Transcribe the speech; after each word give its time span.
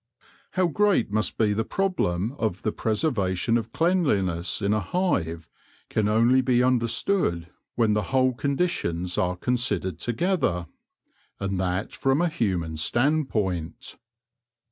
How 0.53 0.65
great 0.65 1.11
must 1.11 1.37
be 1.37 1.53
the 1.53 1.63
problem 1.63 2.31
of 2.39 2.63
the 2.63 2.71
preservation 2.71 3.55
of 3.55 3.71
cleanliness 3.71 4.59
in 4.59 4.73
a 4.73 4.79
hive 4.79 5.47
can 5.91 6.07
only 6.07 6.41
be 6.41 6.63
understood 6.63 7.51
when 7.75 7.93
the 7.93 8.01
whole 8.09 8.33
conditions 8.33 9.19
are 9.19 9.35
con 9.37 9.57
sidered 9.57 9.99
together, 9.99 10.65
and 11.39 11.59
that 11.59 11.93
from 11.93 12.19
a 12.19 12.29
human 12.29 12.77
standpoint. 12.77 13.97